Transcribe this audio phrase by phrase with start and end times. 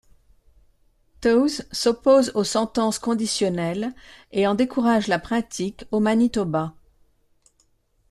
[1.21, 3.93] Toews s'oppose aux sentences conditionnelles
[4.31, 6.73] et en décourage la pratique au Manitoba.